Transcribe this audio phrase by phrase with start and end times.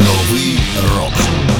[0.00, 0.58] Новий
[0.96, 1.59] рок.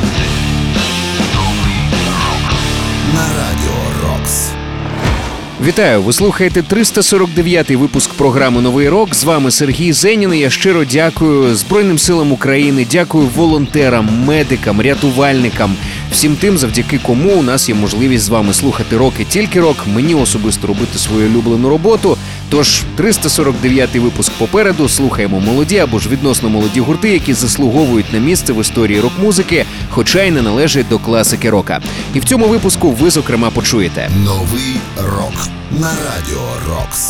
[5.64, 6.02] Вітаю!
[6.02, 9.14] Ви слухаєте 349-й випуск програми Новий рок.
[9.14, 10.34] З вами Сергій Зенін.
[10.34, 15.76] Я щиро дякую Збройним силам України, дякую волонтерам, медикам, рятувальникам,
[16.12, 19.76] всім тим, завдяки кому у нас є можливість з вами слухати рок і тільки рок.
[19.94, 22.16] Мені особисто робити свою улюблену роботу.
[22.50, 24.88] Тож 349-й випуск попереду.
[24.88, 30.22] Слухаємо молоді або ж відносно молоді гурти, які заслуговують на місце в історії рок-музики, хоча
[30.22, 31.80] й не належать до класики рока.
[32.14, 34.10] І в цьому випуску ви зокрема почуєте.
[34.24, 35.49] Новий рок.
[35.71, 37.09] На радіо Рокс.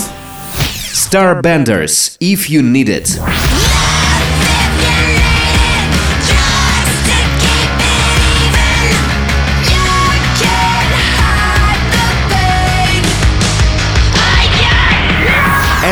[0.94, 3.20] Starbenders, If You Need It.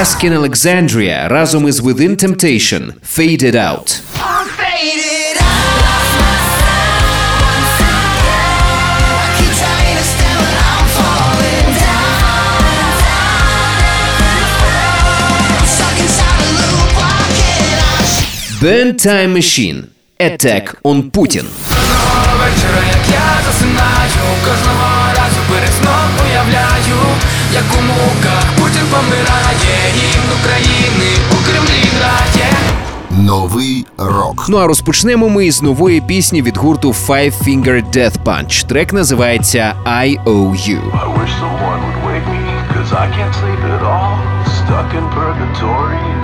[0.02, 4.07] Asking Alexandria разом із Within Temptation Faded Out.
[18.61, 19.87] Burn Time Machine
[20.19, 21.47] Attack on Putin.
[22.39, 24.11] Вечора, як я засинаю,
[24.45, 26.99] кожного разу перед сном уявляю,
[27.55, 32.53] як у муках Путін помирає, гімн України у Кремлі грає.
[33.11, 34.47] Новий рок.
[34.49, 38.67] Ну а розпочнемо ми із нової пісні від гурту Five Finger Death Punch.
[38.67, 40.81] Трек називається I Owe You.
[40.93, 42.43] I wish someone would wake me,
[42.75, 44.15] cause I can't sleep at all.
[44.59, 46.18] Stuck in purgatory,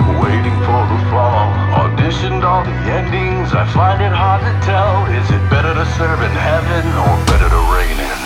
[2.05, 5.07] All the endings, I find it hard to tell.
[5.07, 8.24] Is it better to serve in heaven or better to reign in?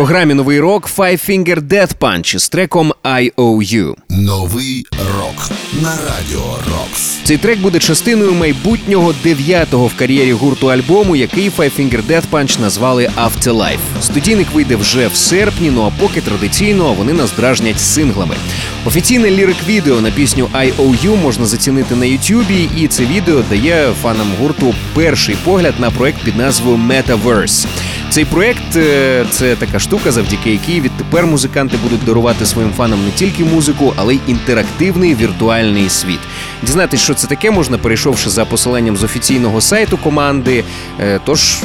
[0.00, 3.94] Програмі новий рок Five Finger Death Punch з треком IOU.
[4.08, 4.86] Новий
[5.16, 7.18] рок на радіо Рокс.
[7.24, 12.60] Цей трек буде частиною майбутнього дев'ятого в кар'єрі гурту альбому, який Five Finger Death Punch
[12.60, 13.78] назвали Afterlife.
[14.00, 18.34] Студійник вийде вже в серпні, ну а поки традиційно вони нас дражнять синглами.
[18.86, 24.74] Офіційне лірик-відео на пісню IOU можна зацінити на Ютубі, і це відео дає фанам гурту
[24.94, 27.66] перший погляд на проект під назвою Metaverse.
[28.10, 33.10] Цей проект е, це така штука, завдяки якій відтепер музиканти будуть дарувати своїм фанам не
[33.10, 36.20] тільки музику, але й інтерактивний віртуальний світ.
[36.62, 40.64] Дізнатись, що це таке, можна перейшовши за посиланням з офіційного сайту команди.
[41.00, 41.58] Е, Тож.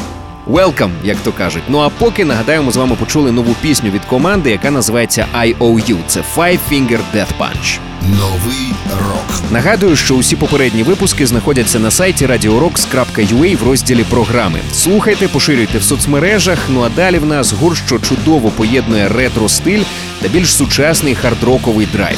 [0.47, 1.63] Welcome, як то кажуть.
[1.69, 5.97] Ну а поки нагадаю, ми з вами почули нову пісню від команди, яка називається IOU.
[6.07, 7.79] Це Five Finger Death Punch.
[8.01, 9.51] Новий рок.
[9.51, 14.59] Нагадую, що усі попередні випуски знаходяться на сайті radiorocks.ua в розділі програми.
[14.73, 16.59] Слухайте, поширюйте в соцмережах.
[16.69, 19.83] Ну а далі в нас гурт, що чудово поєднує ретро стиль
[20.21, 22.17] та більш сучасний хардроковий драйв.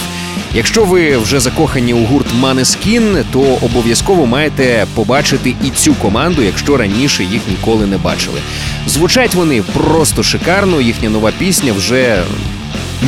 [0.53, 6.77] Якщо ви вже закохані у гурт Maneskin, то обов'язково маєте побачити і цю команду, якщо
[6.77, 8.39] раніше їх ніколи не бачили.
[8.87, 10.81] Звучать вони просто шикарно.
[10.81, 12.23] Їхня нова пісня вже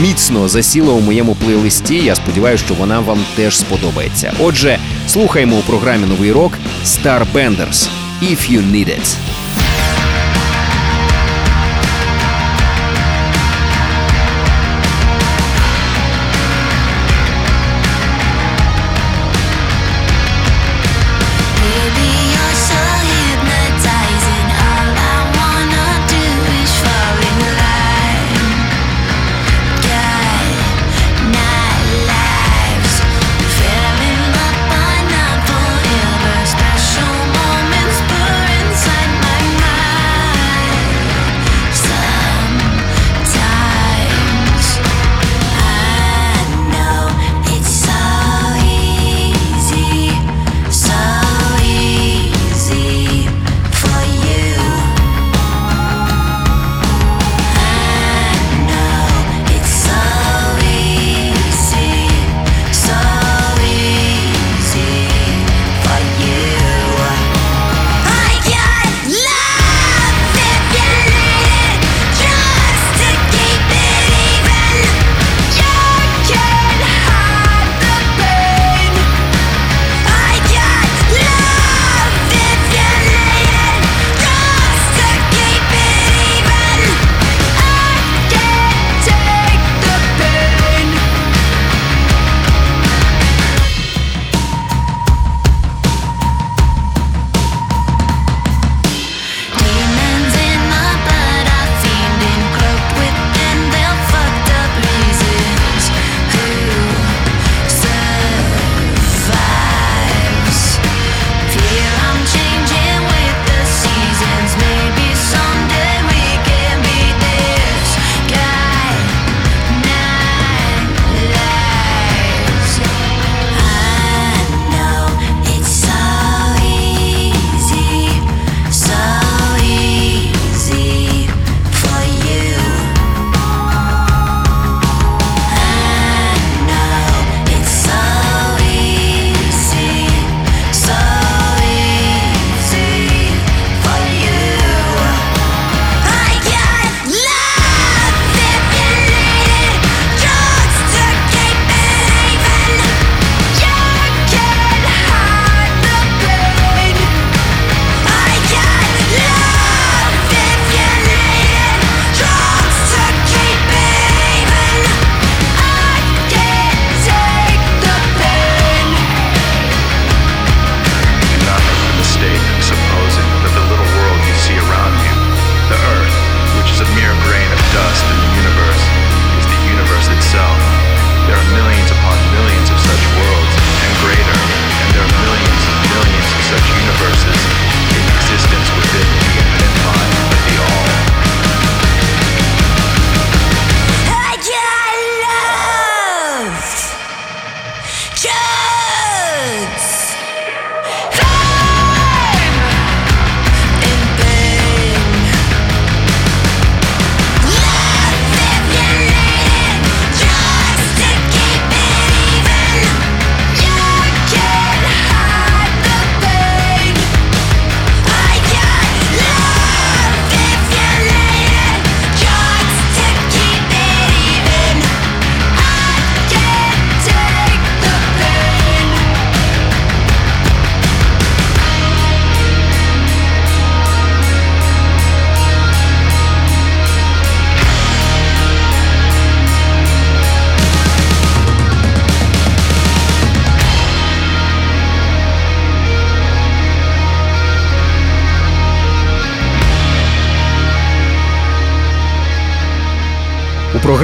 [0.01, 1.95] міцно засіла у моєму плейлисті.
[1.95, 4.33] Я сподіваюся, що вона вам теж сподобається.
[4.39, 4.77] Отже,
[5.07, 6.53] слухаємо у програмі новий рок
[6.85, 7.87] Starbenders
[8.23, 9.15] «If You Need It».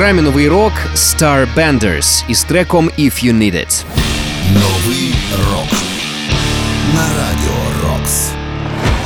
[0.05, 3.83] Програмі новий рок Star Benders із треком If You Need It.
[4.53, 5.15] Новий
[5.51, 5.71] рок
[6.93, 8.29] на радіо Рокс.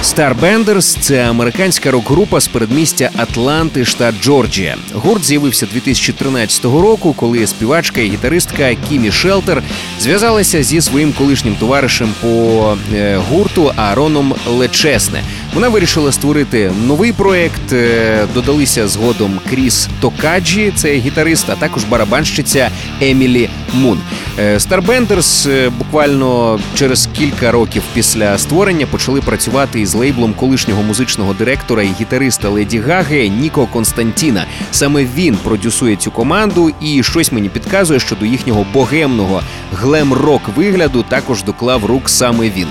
[0.03, 4.77] Starbenders– це американська рок-група з передмістя Атланти, штат Джорджія.
[4.94, 9.63] Гурт з'явився 2013 року, коли співачка і гітаристка Кімі Шелтер
[10.00, 15.24] зв'язалася зі своїм колишнім товаришем по е, гурту Аароном Лечесне.
[15.53, 17.74] Вона вирішила створити новий проект.
[17.74, 22.70] е, Додалися згодом Кріс Токаджі, це гітарист, а також барабанщиця
[23.01, 24.00] Емілі Мун.
[24.39, 31.34] Е, Starbenders е, буквально через кілька років після створення почали працювати із лейблом колишнього музичного
[31.34, 34.46] директора і гітариста Леді Гаги Ніко Константіна.
[34.72, 39.41] Саме він продюсує цю команду, і щось мені підказує, що до їхнього богемного
[39.74, 42.68] глем-рок вигляду також доклав рук саме він.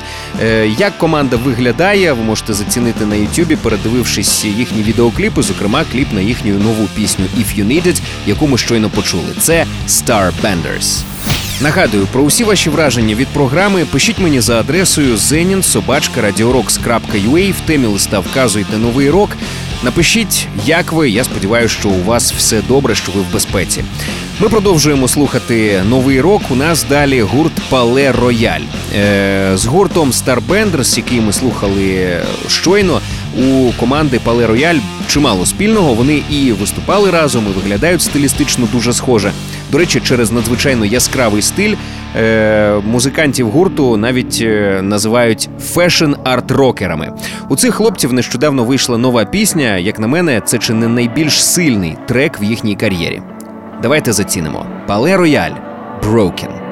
[0.78, 6.58] Як команда виглядає, ви можете зацінити на Ютубі, передивившись їхні відеокліпи, зокрема кліп на їхню
[6.58, 9.34] нову пісню «If You Need It», яку ми щойно почули.
[9.40, 11.02] Це Starbenders.
[11.60, 13.86] Нагадую про усі ваші враження від програми.
[13.92, 19.30] Пишіть мені за адресою zenin.radiorocks.ua, В темі листа вказуйте новий рок.
[19.82, 21.10] Напишіть, як ви.
[21.10, 23.84] Я сподіваюся, що у вас все добре, що ви в безпеці.
[24.40, 26.42] Ми продовжуємо слухати новий рок.
[26.50, 28.60] У нас далі гурт Пале Рояль
[28.94, 32.16] е, з гуртом Starbenders, який ми слухали
[32.48, 33.00] щойно.
[33.38, 35.94] У команди Palaye Royale чимало спільного.
[35.94, 39.32] Вони і виступали разом, і виглядають стилістично дуже схоже.
[39.70, 41.74] До речі, через надзвичайно яскравий стиль
[42.84, 47.12] музикантів гурту навіть е, називають fashion-art -рокерами.
[47.48, 49.76] У цих хлопців нещодавно вийшла нова пісня.
[49.76, 53.22] Як на мене, це чи не найбільш сильний трек в їхній кар'єрі.
[53.82, 54.66] Давайте зацінимо.
[54.86, 55.52] Palaye Royale
[56.02, 56.67] Broken.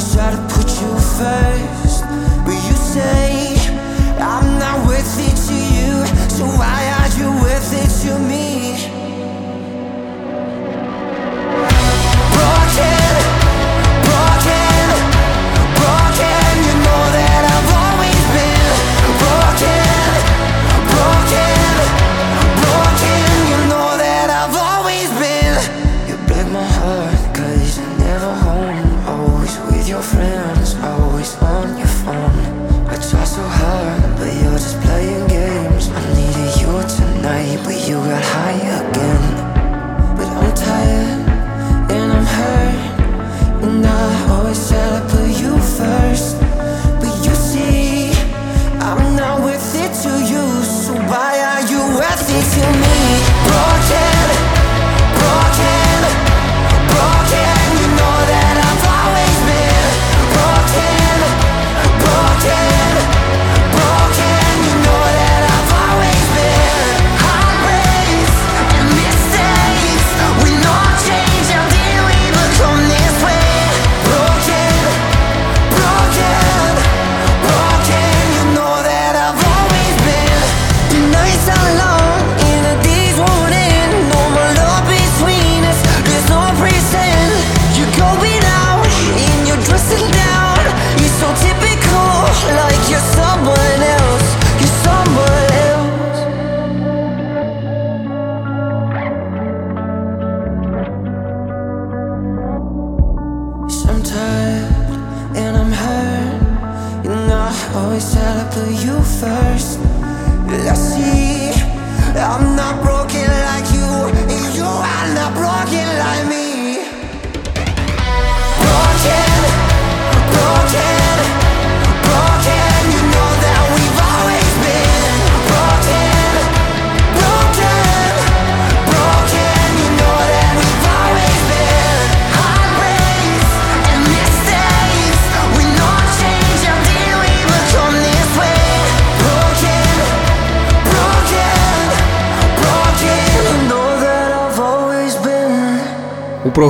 [0.00, 2.04] Always try to put you first,
[2.44, 3.56] but you say
[4.18, 8.39] I'm not worth it to you, so why are you worth it to me?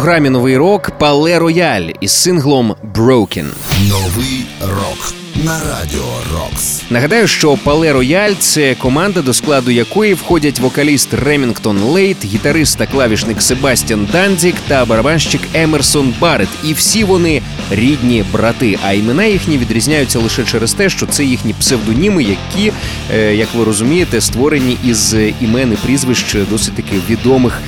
[0.01, 3.47] Програмі новий рок Palaye Royale із синглом Broken.
[3.89, 5.15] Новий рок
[5.45, 6.83] на радіо Рокс.
[6.91, 12.87] Нагадаю, що Palaye Royale це команда, до складу якої входять вокаліст Ремінгтон Лейт, гітарист та
[12.87, 16.49] клавішник Себастьян Дандзік та барабанщик Емерсон Барет.
[16.65, 18.79] І всі вони рідні брати.
[18.83, 22.73] А імена їхні відрізняються лише через те, що це їхні псевдоніми, які,
[23.15, 27.63] е, як ви розумієте, створені із імен і прізвищ досить таки відомих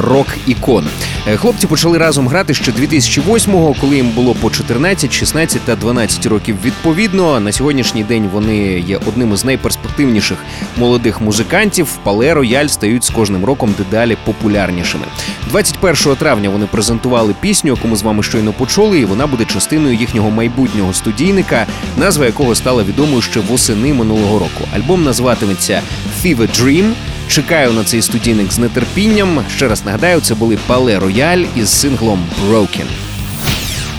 [0.00, 0.84] рок-ікон.
[1.28, 6.26] Е, Хлопці почали разом грати ще 2008-го, коли їм було по 14, 16 та 12
[6.26, 7.40] років відповідно.
[7.40, 10.38] На сьогоднішній день вони є одним із найперспективніших
[10.76, 11.88] молодих музикантів.
[12.02, 15.04] Пале Рояль стають з кожним роком дедалі популярнішими.
[15.48, 19.94] 21 травня вони презентували пісню, яку ми з вами щойно почули, і вона буде частиною
[19.94, 21.66] їхнього майбутнього студійника,
[21.96, 24.68] назва якого стала відомою ще восени минулого року.
[24.76, 25.82] Альбом називатиметься
[26.24, 26.92] Fever Dream.
[27.32, 29.44] Чекаю на цей студійник з нетерпінням.
[29.56, 32.86] Ще раз нагадаю, це були Пале Рояль із синглом Broken.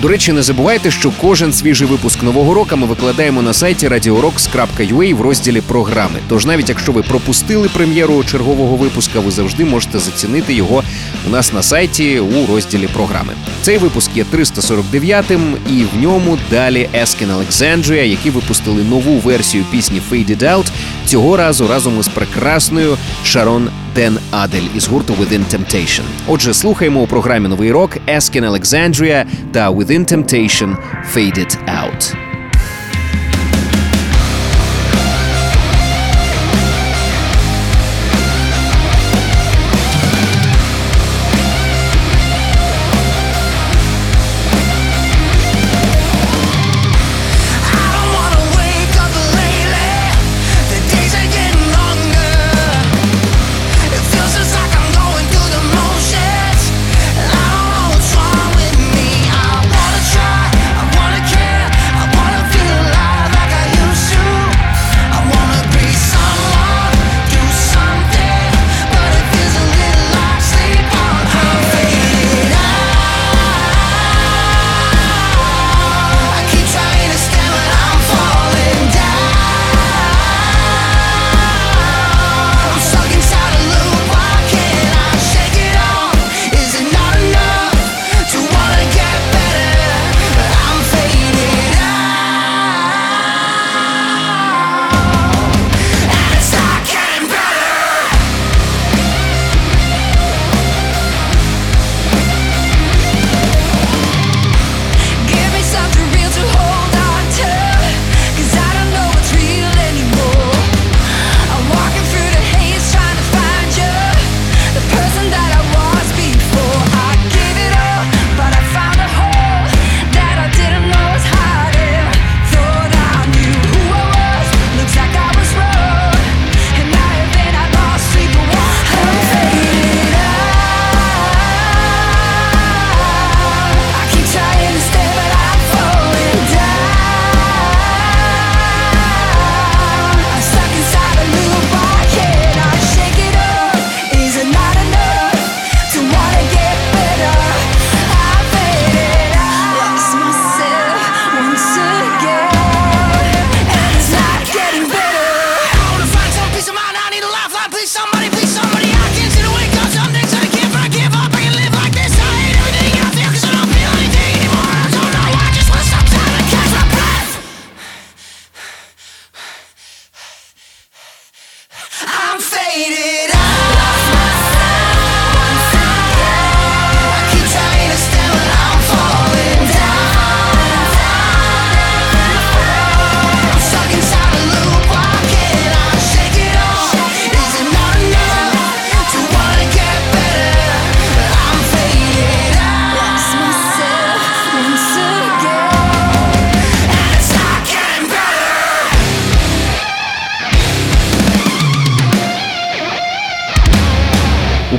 [0.03, 5.16] До речі, не забувайте, що кожен свіжий випуск нового року ми викладаємо на сайті radiorocks.ua
[5.16, 6.20] в розділі програми.
[6.29, 10.83] Тож навіть якщо ви пропустили прем'єру чергового випуска, ви завжди можете зацінити його
[11.27, 13.33] у нас на сайті у розділі програми.
[13.61, 20.01] Цей випуск є 349-м, і в ньому далі Eskin Alexandria, які випустили нову версію пісні
[20.11, 20.66] Faded Out,
[21.05, 26.01] цього разу разом із прекрасною Шарон Ден Адель із гурту Within Temptation.
[26.27, 30.75] Отже, слухаємо у програмі Новий рок Eskin Alexandria та Within Temptation
[31.16, 32.32] Faded Out.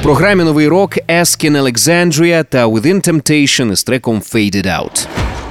[0.04, 5.08] програмі Новий рок Eskin Alexandria та Within Temptation із треком Faded Out.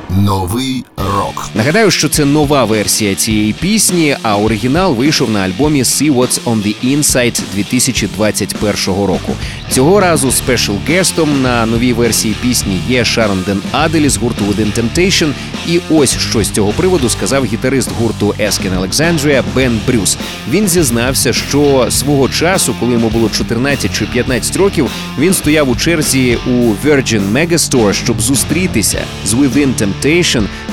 [0.09, 6.13] Новий рок Нагадаю, що це нова версія цієї пісні, а оригінал вийшов на альбомі See
[6.13, 9.35] What's on the Inside 2021 року.
[9.69, 14.45] Цього разу special guest ом на новій версії пісні є Шарон Ден Аделі з гурту
[14.45, 15.31] Within Temptation
[15.67, 20.17] І ось що з цього приводу сказав гітарист гурту Asking Alexandria Бен Брюс.
[20.49, 24.89] Він зізнався, що свого часу, коли йому було 14 чи 15 років,
[25.19, 29.92] він стояв у черзі у Virgin Megastore, щоб зустрітися з Within Temptation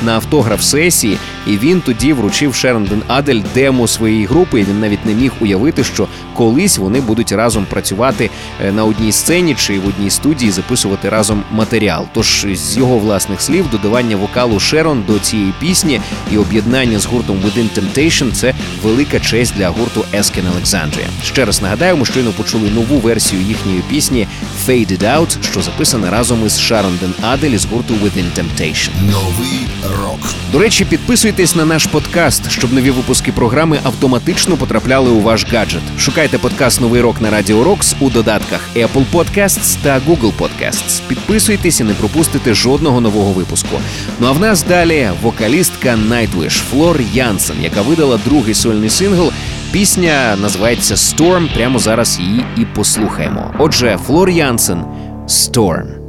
[0.04, 4.60] на автограф-сесії, і він тоді вручив Шерндон Адель демо своєї групи.
[4.60, 8.30] І він навіть не міг уявити, що колись вони будуть разом працювати
[8.64, 12.06] е, на одній сцені чи в одній студії записувати разом матеріал.
[12.14, 16.00] Тож з його власних слів, додавання вокалу Шерон до цієї пісні
[16.32, 21.06] і об'єднання з гуртом Within Temptation– це велика честь для гурту Eskin Alexandria.
[21.24, 24.26] Ще раз нагадаю, ми щойно почули нову версію їхньої пісні
[24.66, 28.90] Faded Out, що записана разом із Шарон Ден Адель із гурту Within Temptation.
[29.10, 29.66] Новий
[30.00, 30.20] рок.
[30.52, 35.82] До речі, підписуйтесь на наш подкаст, щоб нові випуски програми автоматично потрапляли у ваш гаджет.
[35.98, 41.02] Шукайте подкаст Новий рок на Радіо Рокс у додатках Apple Podcasts та Google Podcasts.
[41.08, 43.76] Підписуйтесь і не пропустите жодного нового випуску.
[44.20, 49.32] Ну а в нас далі вокалістка Nightwish Флор Янсен, яка видала другий сольний сингл.
[49.72, 51.54] Пісня називається Storm.
[51.54, 53.54] Прямо зараз її і послухаємо.
[53.58, 54.84] Отже, Флор Янсен
[55.26, 55.99] Storm.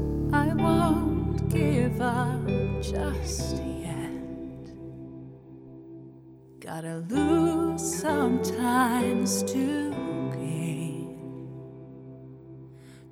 [7.09, 9.91] Lose sometimes to
[10.33, 11.17] gain.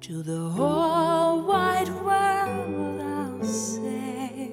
[0.02, 4.52] To the whole wide world, I'll say,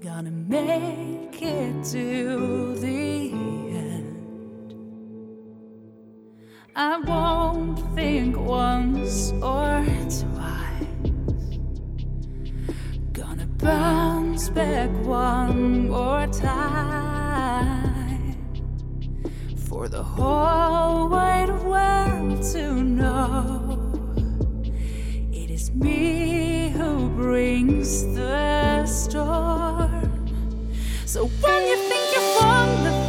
[0.00, 3.30] gonna make it to the
[3.72, 4.74] end.
[6.74, 10.24] I won't think once or twice.
[13.12, 16.97] Gonna bounce back one more time
[19.78, 23.78] for the whole wide world to know
[25.32, 30.26] it is me who brings the storm.
[31.06, 33.07] So when you think you've won the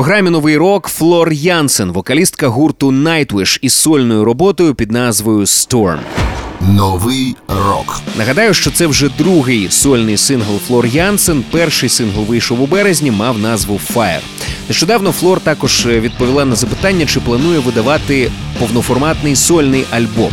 [0.00, 5.98] програмі Новий рок Флор Янсен, вокалістка гурту Nightwish із сольною роботою під назвою Storm.
[6.60, 8.00] Новий рок.
[8.18, 11.44] Нагадаю, що це вже другий сольний сингл Флор Янсен.
[11.50, 14.20] Перший сингл вийшов у березні, мав назву Fire.
[14.68, 20.32] Нещодавно Флор також е, відповіла на запитання, чи планує видавати повноформатний сольний альбом.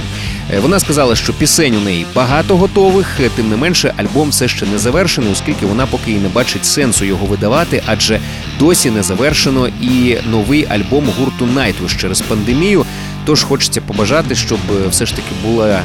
[0.53, 4.47] Е, Вона сказала, що пісень у неї багато готових, е, тим не менше, альбом все
[4.47, 8.19] ще не завершений, оскільки вона поки і не бачить сенсу його видавати, адже
[8.59, 12.85] досі не завершено і новий альбом гурту Nightwish через пандемію.
[13.25, 15.81] Тож хочеться побажати, щоб е, все ж таки була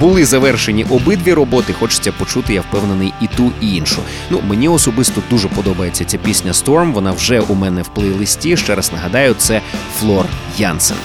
[0.00, 1.72] були завершені обидві роботи.
[1.72, 4.00] Хочеться почути, я впевнений, і ту, і іншу.
[4.30, 6.92] Ну мені особисто дуже подобається ця пісня Storm.
[6.92, 8.56] Вона вже у мене в плейлисті.
[8.56, 9.60] Ще раз нагадаю, це
[10.00, 10.26] Флор
[10.58, 10.96] Янсен.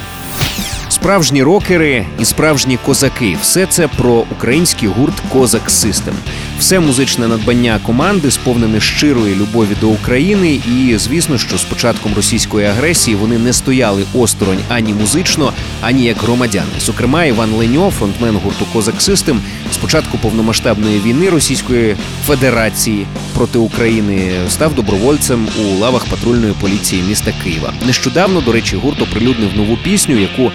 [1.02, 6.14] Справжні рокери і справжні козаки все це про український гурт Козак Систем.
[6.60, 12.68] Все музичне надбання команди сповнене щирої любові до України, і звісно, що з початком російської
[12.68, 16.68] агресії вони не стояли осторонь ані музично, ані як громадяни.
[16.80, 19.42] Зокрема, Іван Леньо, фронтмен гурту Козак Систем,
[19.72, 19.78] з
[20.22, 23.06] повномасштабної війни Російської Федерації
[23.38, 27.74] проти України став добровольцем у лавах патрульної поліції міста Києва.
[27.86, 30.52] Нещодавно, до речі, гурт оприлюднив нову пісню, яку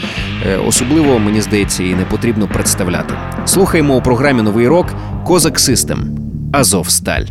[0.46, 3.14] е, особливо мені здається і не потрібно представляти.
[3.46, 4.94] Слухаємо у програмі Новий рок
[5.26, 6.18] Козак Систем
[6.52, 7.26] Азовсталь.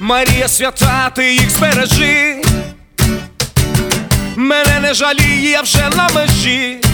[0.00, 2.42] Марія свята, ти їх збережи.
[4.36, 6.91] Мене не жаліє, вже на межі.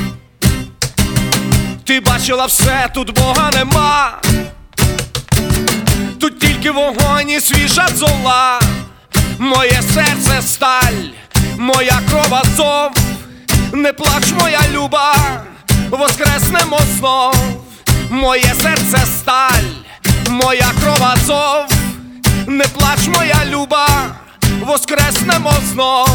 [1.89, 4.21] Ти бачила все, тут Бога нема.
[6.21, 8.61] Тут тільки вогонь і свіжа зола.
[9.39, 11.03] Моє серце сталь,
[11.59, 12.91] моя кров азов.
[13.73, 15.15] Не плач, моя люба,
[15.91, 17.35] воскреснемо знов.
[18.11, 19.71] Моє серце сталь,
[20.29, 21.67] моя кров азов.
[22.47, 23.87] Не плач, моя люба,
[24.61, 26.09] воскреснемо знов.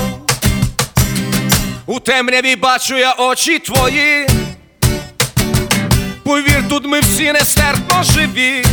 [1.86, 4.33] У темряві бачу я очі твої.
[6.23, 8.65] Повір, тут ми всі нестерпно живі.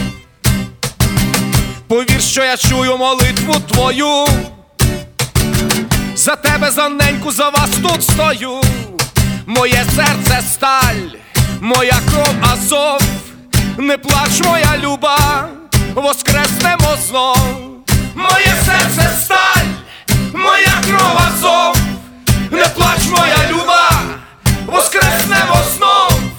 [1.89, 4.27] Повір, що я чую молитву твою.
[6.15, 8.61] За тебе, за неньку, за вас тут стою.
[9.47, 11.19] Моє серце сталь,
[11.61, 13.03] моя кров азов.
[13.79, 15.49] Не плач, моя люба,
[15.95, 17.39] воскреснемо знов.
[18.15, 19.67] Моє серце сталь,
[20.33, 21.77] моя кров азов.
[22.51, 23.91] Не плач, моя люба,
[24.67, 26.30] воскреснемо знов.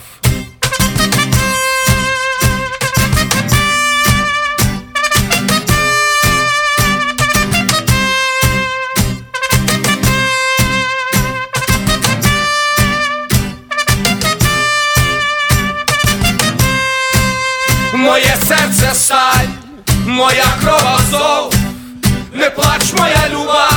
[18.52, 19.48] Серце сталь,
[20.06, 21.54] моя кров азов.
[22.34, 23.70] Не плач, моя люба,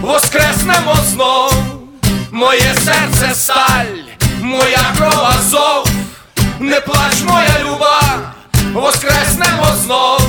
[0.00, 1.54] воскреснемо знов.
[2.32, 3.94] Моє серце сталь,
[4.40, 5.86] моя кров азов.
[6.58, 8.00] Не плач, моя люба,
[8.72, 10.22] воскреснемо знов.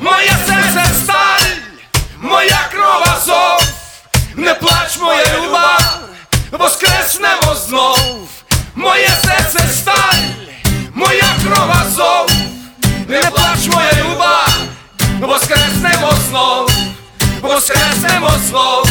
[0.00, 1.52] Моє серце сталь,
[2.20, 3.62] моя кров азов.
[4.36, 5.78] Не плач, моя люба,
[6.50, 8.28] воскреснемо знов.
[8.74, 10.24] Моє серце сталь,
[10.94, 12.32] моя кров азов.
[13.08, 14.46] Не плач, моя люба,
[15.20, 16.70] воскреснемо знов,
[17.40, 18.88] воскреснемо знов,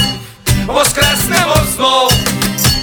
[0.67, 2.13] воскреснемо знов.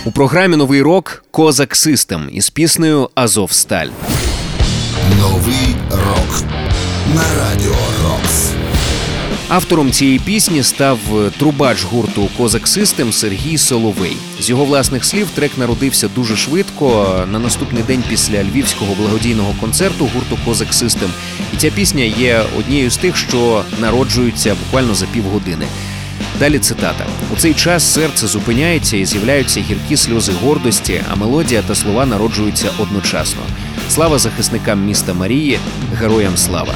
[0.04, 3.88] У програмі Новий рок Козак Систем із піснею Азовсталь.
[5.18, 6.42] Новий рок
[7.14, 7.97] на радіо.
[9.48, 14.16] Автором цієї пісні став е, трубач гурту Козак Систем Сергій Соловей.
[14.40, 20.10] З його власних слів трек народився дуже швидко на наступний день після львівського благодійного концерту
[20.14, 21.10] гурту Козак Систем.
[21.54, 25.66] І ця пісня є однією з тих, що народжуються буквально за півгодини.
[26.38, 31.74] Далі цитата: у цей час серце зупиняється і з'являються гіркі сльози гордості, а мелодія та
[31.74, 33.42] слова народжуються одночасно.
[33.90, 35.58] Слава захисникам міста Марії,
[36.00, 36.74] героям слава!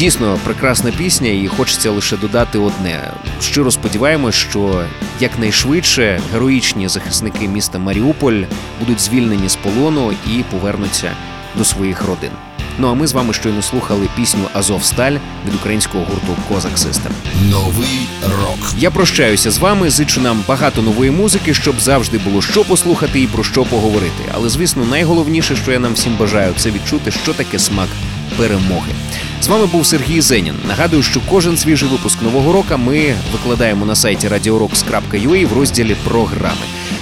[0.00, 3.12] Дійсно прекрасна пісня, і хочеться лише додати одне.
[3.40, 4.84] Щиро сподіваємось, що
[5.20, 8.42] якнайшвидше героїчні захисники міста Маріуполь
[8.78, 11.12] будуть звільнені з полону і повернуться
[11.58, 12.30] до своїх родин.
[12.78, 17.12] Ну а ми з вами щойно слухали пісню Азовсталь від українського гурту Козак Систем.
[17.50, 18.74] Новий рок.
[18.78, 23.26] Я прощаюся з вами, зичу нам багато нової музики, щоб завжди було що послухати і
[23.26, 24.24] про що поговорити.
[24.34, 27.88] Але звісно, найголовніше, що я нам всім бажаю, це відчути, що таке смак
[28.36, 28.92] перемоги.
[29.40, 30.54] З вами був Сергій Зенін.
[30.68, 36.60] Нагадую, що кожен свіжий випуск нового року ми викладаємо на сайті radiorocks.ua в розділі програми.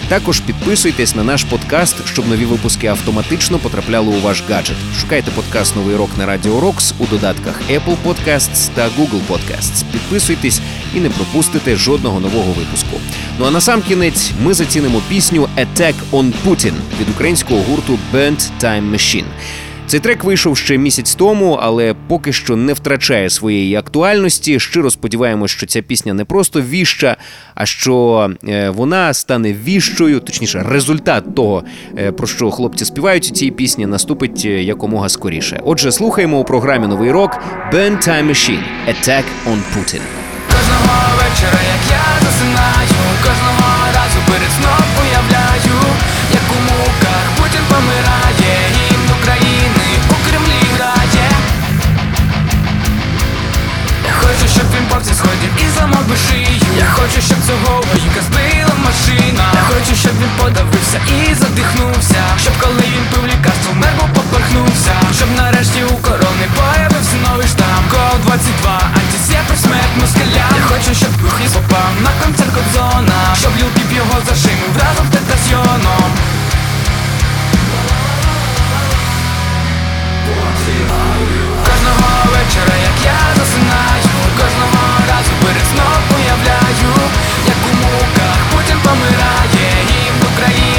[0.08, 4.76] Також підписуйтесь на наш подкаст, щоб нові випуски автоматично потрапляли у ваш гаджет.
[5.00, 9.84] Шукайте подкаст Новий рок на Радіо Рокс у додатках Apple Podcasts та Google Podcasts.
[9.92, 10.60] Підписуйтесь
[10.94, 13.00] і не пропустите жодного нового випуску.
[13.38, 18.50] Ну а на сам кінець ми зацінимо пісню Attack on Putin від українського гурту Burnt
[18.62, 19.24] Time Machine.
[19.88, 24.60] Цей трек вийшов ще місяць тому, але поки що не втрачає своєї актуальності.
[24.60, 27.16] Щиро сподіваємось, що ця пісня не просто віща,
[27.54, 31.64] а що е, вона стане віщою, точніше, результат того,
[31.98, 35.60] е, про що хлопці співають у цій пісні, наступить е, якомога скоріше.
[35.64, 37.30] Отже, слухаємо у програмі Новий рок
[37.72, 40.00] Burn Time Machine– Attack on Putin.
[40.52, 45.78] Кожного вечора, як я засинаю, кожного разу перед сном уявляю,
[46.32, 48.27] як у муках Путін помирає,
[55.06, 56.70] він сходів і зламав би шию.
[56.78, 59.44] Я хочу, щоб цього воїнка збила машина.
[59.60, 62.20] Я хочу, щоб він подавився і задихнувся.
[62.42, 64.94] Щоб коли він пив лікарство, в небо поперхнувся.
[65.18, 67.82] Щоб нарешті у корони появився новий штам.
[67.92, 70.44] Кол 22, антисєпи, смерть москаля.
[70.60, 73.18] Я хочу, щоб Хіс попав на концерт Кобзона.
[73.40, 76.10] Щоб Піп його зашимив разом з тетасьйоном.
[80.26, 81.57] Кожного
[82.30, 84.02] вечора, як я засинаю,
[84.38, 86.90] кожного разу перед сном уявляю,
[87.46, 90.77] як у муках Путін помирає, і в у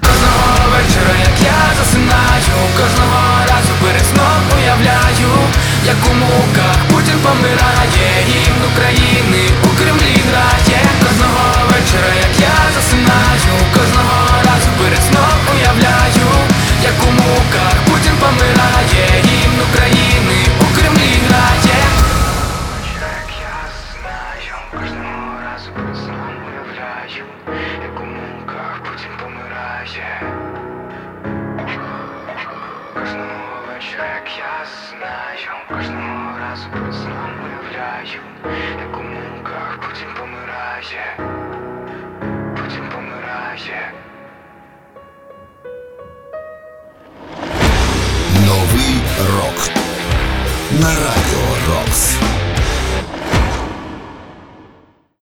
[0.00, 4.06] Кожного вечора, як я засинаю, кожного разу перед
[4.56, 5.32] уявляю,
[5.84, 6.14] як у
[6.90, 10.80] Путін помирає, гімн України у Кремлі грає.
[11.02, 14.25] Кожного вечора, як я засинаю, кожного